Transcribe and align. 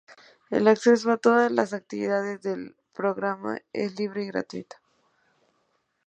El 0.49 0.67
acceso 0.67 1.11
a 1.11 1.17
todas 1.17 1.51
las 1.51 1.73
actividades 1.73 2.41
del 2.41 2.75
programa 2.91 3.61
es 3.71 3.99
libre 3.99 4.23
y 4.23 4.27
gratuito. 4.29 4.77